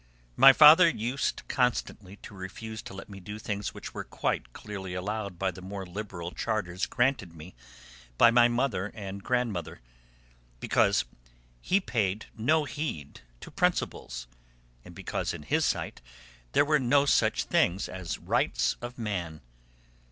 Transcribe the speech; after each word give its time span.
My 0.35 0.51
father 0.51 0.89
used 0.89 1.43
constantly 1.47 2.15
to 2.23 2.33
refuse 2.33 2.81
to 2.81 2.95
let 2.95 3.07
me 3.07 3.19
do 3.19 3.37
things 3.37 3.75
which 3.75 3.93
were 3.93 4.03
quite 4.03 4.51
clearly 4.51 4.95
allowed 4.95 5.37
by 5.37 5.51
the 5.51 5.61
more 5.61 5.85
liberal 5.85 6.31
charters 6.31 6.87
granted 6.87 7.35
me 7.35 7.53
by 8.17 8.31
my 8.31 8.47
mother 8.47 8.87
and 8.95 9.23
grandmother, 9.23 9.79
because 10.59 11.05
he 11.61 11.79
paid 11.79 12.25
no 12.35 12.63
heed 12.65 13.21
to 13.41 13.51
'Principles,' 13.51 14.25
and 14.83 14.95
because 14.95 15.35
in 15.35 15.43
his 15.43 15.65
sight 15.65 16.01
there 16.53 16.65
were 16.65 16.79
no 16.79 17.05
such 17.05 17.43
things 17.43 17.87
as 17.87 18.17
'Rights 18.17 18.77
of 18.81 18.97
Man.' 18.97 19.39